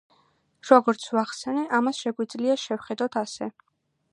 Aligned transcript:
როგორც 0.69 1.03
ვახსენე, 1.17 1.65
ამას 1.81 1.99
შეგვიძლია 2.07 2.57
შევხედოთ 2.65 3.19
ასე. 3.23 3.51